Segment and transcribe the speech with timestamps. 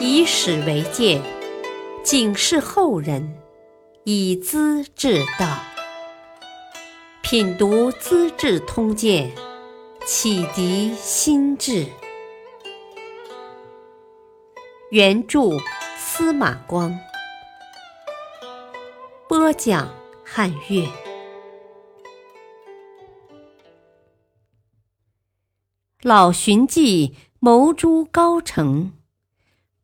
[0.00, 1.20] 以史为鉴，
[2.02, 3.36] 警示后人，
[4.04, 5.58] 以资治道。
[7.22, 9.30] 品读《资治通鉴》，
[10.06, 11.86] 启迪心智。
[14.90, 15.40] 原著
[15.98, 16.96] 司马光，
[19.28, 19.92] 播讲
[20.24, 20.88] 汉乐。
[26.02, 28.92] 老荀记谋诛高澄，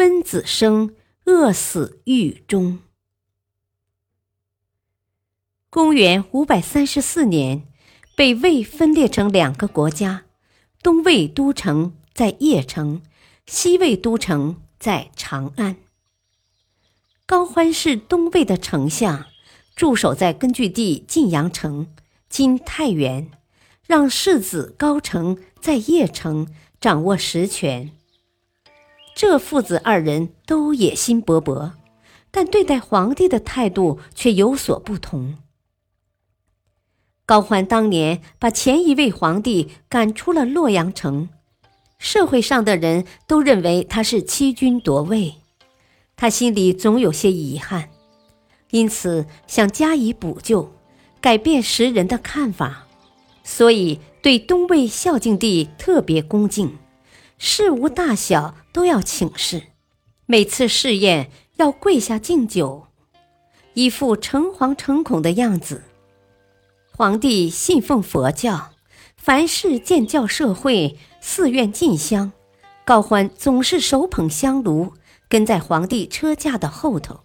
[0.00, 0.94] 温子升
[1.26, 2.78] 饿死狱中。
[5.68, 7.68] 公元五百三十四年，
[8.16, 10.24] 北魏分裂成两个国家，
[10.82, 13.02] 东魏都城在邺城，
[13.44, 15.76] 西魏都城在长安。
[17.26, 19.26] 高欢是东魏的丞相，
[19.76, 21.92] 驻守在根据地晋阳城
[22.30, 23.30] （今太原）。
[23.86, 26.48] 让世子高澄在邺城
[26.80, 27.92] 掌握实权。
[29.20, 31.72] 这父子二人都野心勃勃，
[32.30, 35.36] 但对待皇帝的态度却有所不同。
[37.26, 41.28] 高欢当年把前一位皇帝赶出了洛阳城，
[41.98, 45.34] 社会上的人都认为他是欺君夺位，
[46.16, 47.90] 他心里总有些遗憾，
[48.70, 50.72] 因此想加以补救，
[51.20, 52.86] 改变时人的看法。
[53.44, 56.78] 所以，对东魏孝敬帝特别恭敬，
[57.42, 59.62] 事无大小都要请示，
[60.26, 62.88] 每次试宴要跪下敬酒，
[63.72, 65.82] 一副诚惶诚恐的样子。
[66.92, 68.72] 皇帝信奉佛教，
[69.16, 72.30] 凡事建教社会、寺院进香，
[72.84, 74.92] 高欢总是手捧香炉，
[75.26, 77.20] 跟在皇帝车驾的后头，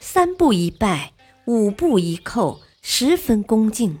[0.00, 1.12] 三步一拜，
[1.44, 4.00] 五步一叩，十分恭敬。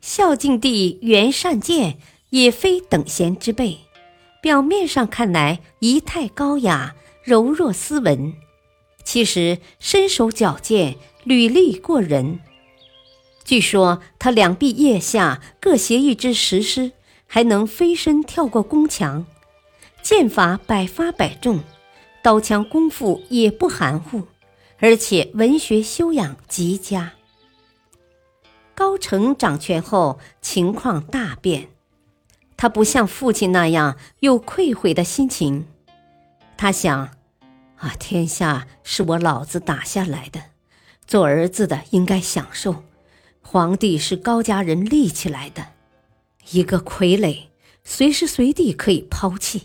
[0.00, 1.98] 孝敬帝元善见
[2.30, 3.80] 也非等闲之辈，
[4.42, 8.34] 表面上看来仪态高雅、柔弱斯文，
[9.04, 12.40] 其实身手矫健、履历过人。
[13.44, 16.90] 据说他两臂腋下各携一只石狮，
[17.28, 19.24] 还能飞身跳过宫墙，
[20.02, 21.60] 剑法百发百中，
[22.20, 24.24] 刀枪功夫也不含糊，
[24.80, 27.12] 而且文学修养极佳。
[28.74, 31.68] 高澄掌权后，情况大变。
[32.62, 35.66] 他不像父亲那样有愧悔的心情。
[36.56, 37.08] 他想：
[37.78, 40.40] 啊，天下是我老子打下来的，
[41.04, 42.84] 做儿子的应该享受。
[43.40, 45.72] 皇帝是高家人立起来的，
[46.52, 47.46] 一个傀儡，
[47.82, 49.62] 随时随地可以抛弃。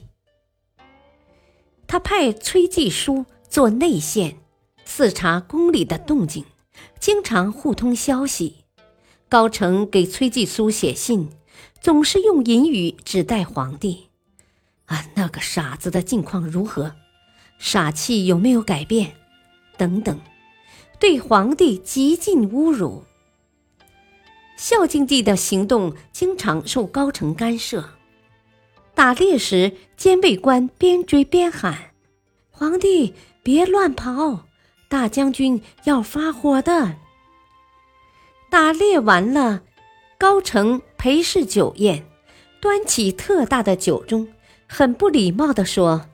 [1.86, 4.38] 他派崔继书做内线，
[4.86, 6.46] 视察宫里的动静，
[7.00, 8.64] 经常互通消息。
[9.30, 11.30] 高澄给崔继书写信，
[11.80, 14.10] 总是用隐语指代皇帝
[14.88, 16.96] ：“啊，那个傻子的境况如何？
[17.60, 19.16] 傻气有没有改变？
[19.78, 20.20] 等等，
[21.00, 23.04] 对皇帝极尽侮辱。
[24.58, 27.92] 孝敬帝的行动经常受高澄干涉。
[28.96, 31.92] 打猎时，监卫官边追边喊
[32.50, 33.14] ：‘皇帝
[33.44, 34.48] 别乱跑，
[34.90, 36.96] 大将军要发火的。’”
[38.50, 39.62] 打猎完了，
[40.18, 42.04] 高成陪侍酒宴，
[42.60, 44.28] 端起特大的酒盅，
[44.68, 46.08] 很不礼貌地说：“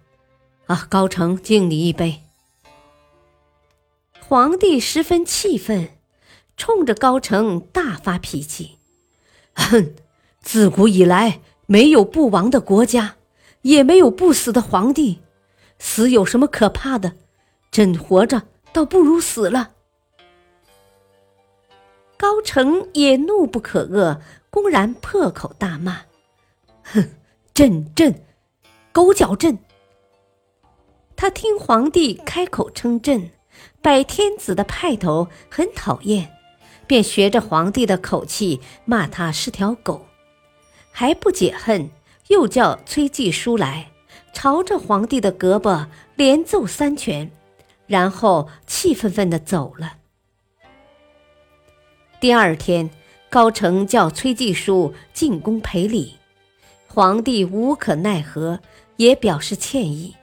[0.69, 2.21] 啊，高澄敬你一杯。”
[4.21, 5.89] 皇帝十分气愤，
[6.57, 8.77] 冲着高澄大发脾气
[9.57, 9.95] ：“哼，
[10.41, 13.15] 自古以来没有不亡的国家，
[13.63, 15.21] 也没有不死的皇帝，
[15.79, 17.13] 死有什么可怕的？
[17.71, 19.71] 朕活着倒不如死了。”
[22.17, 24.19] 高成也怒不可遏，
[24.49, 26.01] 公然破口大骂
[26.83, 27.09] ：“哼，
[27.53, 28.23] 朕朕，
[28.91, 29.57] 狗脚朕！”
[31.15, 33.31] 他听皇帝开口称朕，
[33.81, 36.31] 摆天子的派头，很讨厌，
[36.85, 40.05] 便学着皇帝的口气骂他是条狗。
[40.91, 41.89] 还不解恨，
[42.27, 43.91] 又叫崔继书来，
[44.33, 47.31] 朝着皇帝的胳膊连揍三拳，
[47.87, 49.97] 然后气愤愤地走了。
[52.23, 52.89] 第二天，
[53.29, 56.15] 高澄叫崔继书进宫赔礼，
[56.87, 58.61] 皇帝无可奈何，
[58.95, 60.15] 也表示歉意，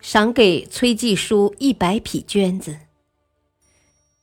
[0.00, 2.76] 赏给崔继书一百匹绢子。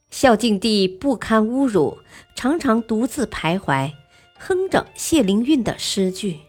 [0.09, 1.99] 孝敬帝不堪侮辱，
[2.35, 3.93] 常常独自徘徊，
[4.37, 6.41] 哼着谢灵运的诗句：“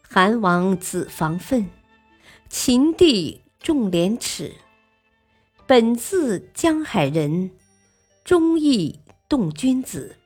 [0.00, 1.68] 韩王子房愤，
[2.48, 4.54] 秦帝重廉耻。
[5.66, 7.50] 本自江海人，
[8.24, 8.98] 忠义。”
[9.30, 10.16] 动君子，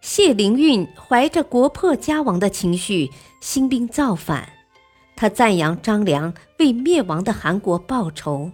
[0.00, 4.52] 谢灵运怀着国破家亡的情绪，兴兵造反，
[5.14, 8.50] 他赞扬张良为灭亡的韩国报仇，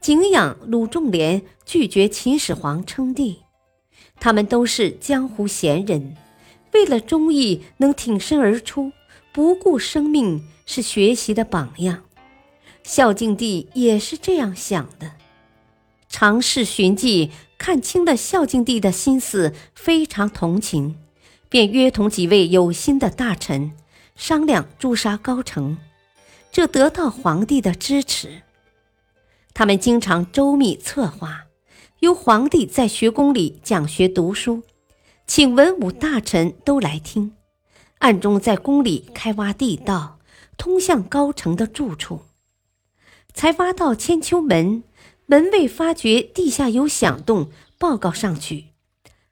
[0.00, 3.42] 敬仰鲁仲连拒绝秦始皇称帝。
[4.18, 6.16] 他们都是江湖贤人，
[6.72, 8.90] 为了忠义能挺身而出，
[9.32, 12.02] 不顾生命，是学习的榜样。
[12.82, 15.12] 孝敬帝也是这样想的。
[16.08, 20.96] 尝试寻迹看清了孝敬帝的心思，非常同情，
[21.48, 23.72] 便约同几位有心的大臣
[24.14, 25.76] 商量诛杀高澄，
[26.52, 28.42] 这得到皇帝的支持。
[29.54, 31.44] 他们经常周密策划。
[32.00, 34.62] 由皇帝在学宫里讲学读书，
[35.26, 37.32] 请文武大臣都来听，
[38.00, 40.18] 暗中在宫里开挖地道，
[40.58, 42.20] 通向高城的住处。
[43.32, 44.84] 才挖到千秋门，
[45.26, 48.66] 门卫发觉地下有响动，报告上去。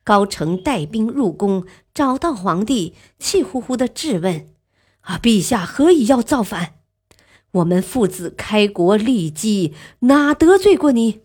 [0.02, 1.64] 高澄带兵入宫，
[1.94, 4.48] 找到皇帝，气呼呼地质问
[5.02, 6.74] ：“啊，陛下何以要造反？
[7.52, 11.20] 我们父子开国立基，哪得罪过你？”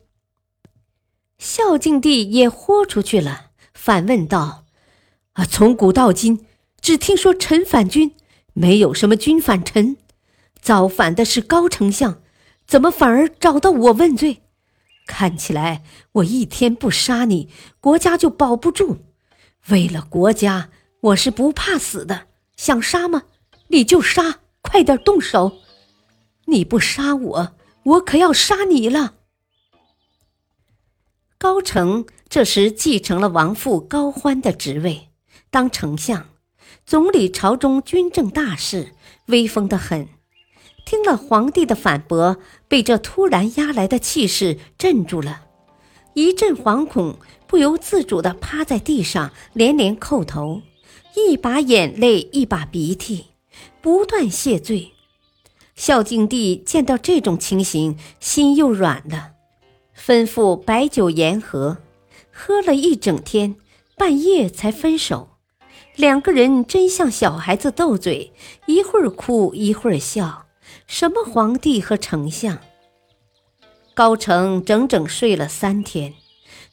[1.40, 4.66] 孝敬帝也豁出去了，反问道
[5.34, 6.46] ：“啊，从古到今，
[6.80, 8.16] 只听说臣反君，
[8.54, 9.98] 没有什么君反臣。
[10.62, 12.22] 造反的是高丞相，
[12.68, 14.44] 怎么反而找到我问罪？
[15.10, 17.50] 看起来我一天不杀你，
[17.82, 19.00] 国家就保不住。
[19.70, 20.70] 为了国家，
[21.02, 22.28] 我是不怕死的。
[22.56, 23.24] 想杀吗？
[23.70, 25.58] 你就杀，快点动手！
[26.46, 29.16] 你不杀我，我可要杀你了。”
[31.40, 35.10] 高澄这时继承了王父高欢的职位，
[35.50, 36.30] 当丞相，
[36.86, 38.94] 总理朝中军政大事，
[39.26, 40.08] 威风得很。
[40.90, 42.38] 听了皇帝的反驳，
[42.68, 45.42] 被这突然压来的气势镇住了，
[46.16, 50.64] 一阵惶恐，不由自主地趴在地上，连连叩头，
[51.16, 53.26] 一把眼泪一把鼻涕，
[53.82, 54.94] 不断谢罪。
[55.76, 59.34] 孝敬帝见到这种情形，心又软了。
[59.96, 61.78] 吩咐摆酒言和，
[62.32, 63.56] 喝了一整天，
[63.96, 65.38] 半夜才分手。
[65.96, 68.34] 两个人真像小孩子斗嘴，
[68.66, 70.48] 一会儿哭一会儿笑。
[70.88, 72.60] 什么皇帝和丞相？
[73.94, 76.14] 高澄整整睡了三天，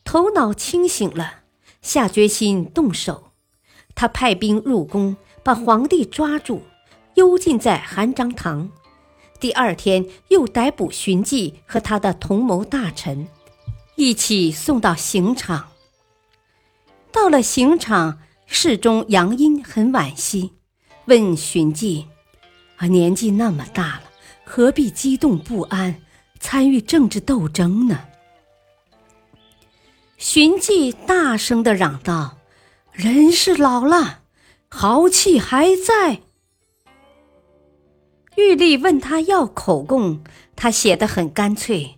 [0.04, 1.40] 头脑清醒了，
[1.82, 3.32] 下决心动手。
[3.94, 6.62] 他派兵入宫，把皇帝抓住，
[7.14, 8.70] 幽禁在韩章堂。
[9.40, 13.26] 第二天，又逮捕荀记和他的同谋大臣，
[13.96, 15.68] 一起送到刑场。
[17.10, 20.52] 到了刑场，侍中杨殷很惋惜，
[21.06, 22.06] 问荀记
[22.76, 24.02] ：“啊，年纪那么大了，
[24.44, 26.02] 何必激动不安，
[26.38, 28.00] 参与政治斗争呢？”
[30.18, 32.38] 荀记大声地嚷道
[32.92, 34.20] ：“人是老了，
[34.68, 36.22] 豪气还在。”
[38.36, 40.22] 玉帝问他要口供，
[40.54, 41.96] 他写得很干脆：“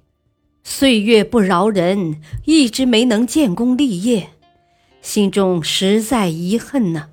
[0.62, 4.31] 岁月不饶人，一直没能建功立业，
[5.02, 7.10] 心中实在遗恨呢。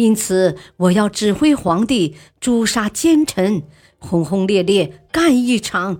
[0.00, 3.64] 因此，我要指挥皇帝诛杀奸臣，
[3.98, 5.98] 轰轰烈烈干一场，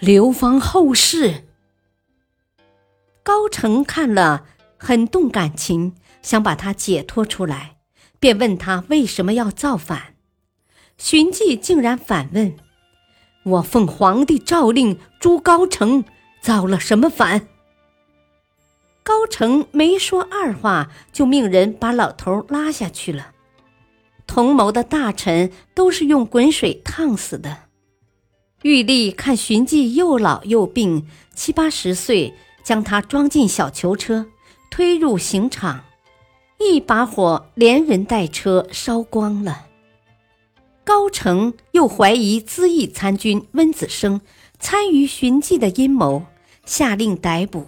[0.00, 1.46] 流芳后世。”
[3.24, 4.44] 高澄看了
[4.76, 7.76] 很动感情，想把他解脱出来，
[8.20, 10.14] 便问他为什么要造反。
[10.98, 12.54] 荀记竟然反问
[13.44, 16.04] ：“我奉皇帝诏令诛高澄，
[16.42, 17.48] 造了什么反？”
[19.02, 23.32] 高澄没说二话，就命人把老头拉下去了。
[24.28, 27.62] 同谋的大臣都是用滚水烫死的。
[28.62, 34.26] 玉帝看荀记又老又病，七八十岁，将他装进小囚车，
[34.70, 35.84] 推入刑场，
[36.58, 39.66] 一把火连人带车烧光了。
[40.84, 44.20] 高澄又怀疑资义参军温子升
[44.58, 46.24] 参与荀记的阴谋，
[46.64, 47.66] 下令逮捕。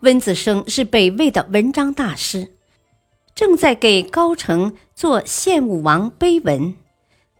[0.00, 2.55] 温子升是北魏的文章大师，
[3.36, 6.74] 正在给高澄做献武王碑文，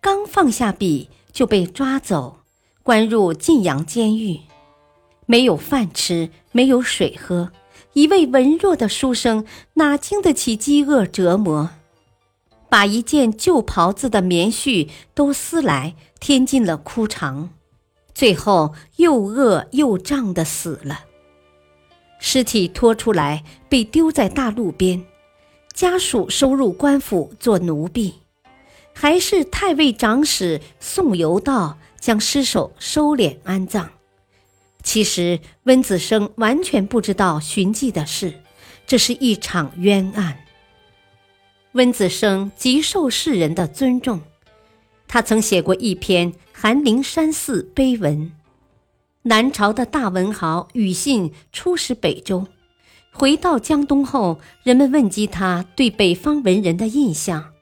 [0.03, 2.41] 刚放下笔就被抓走，
[2.83, 4.41] 关入晋阳监狱。
[5.25, 7.51] 没有饭吃，没有水喝，
[7.95, 11.71] 一位文弱的书生哪经得起饥饿折磨？
[12.69, 17.49] 把一件旧袍子的棉絮都撕来，填进了枯肠，
[18.15, 21.07] 最后又饿又胀的死了。
[22.19, 25.03] 尸体拖出来，被丢在大路边，
[25.77, 28.15] 家属收入官府做奴婢，
[28.95, 33.91] 还是太尉长史宋由道将尸首收敛安葬。
[34.83, 38.33] 其实温子升完全不知道寻迹的事，
[38.87, 40.39] 这是一场冤案。
[41.73, 44.23] 温子升极受世人的尊重，
[45.07, 48.19] 他曾写过一篇《寒林山寺碑文》。
[49.25, 52.47] 南朝的大文豪庾信出使北周，
[53.19, 57.53] 回到江东后，人们问及他对北方文人的印象，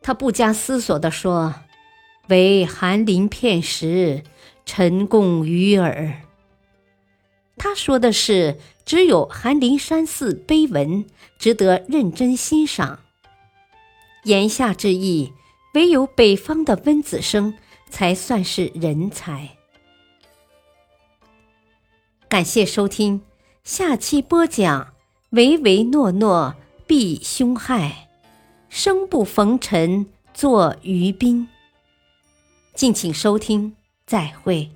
[0.00, 1.54] 他不加思索地说
[2.28, 4.22] ：“唯寒林片石，
[4.64, 6.22] 陈贡于耳。”
[7.58, 11.04] 他说的是，只有寒林山寺碑文
[11.38, 13.00] 值得认真欣赏。
[14.22, 15.32] 言下之意。
[15.74, 17.52] 唯有北方的温子升
[17.90, 19.56] 才算是人才。
[22.28, 23.20] 感谢收听，
[23.64, 24.92] 下期播讲
[25.30, 26.54] 唯唯诺诺
[26.86, 28.10] 必凶害，
[28.68, 30.04] 生不逢辰
[30.34, 31.48] 作于宾。
[32.74, 33.74] 敬请收听，
[34.06, 34.70] 再会。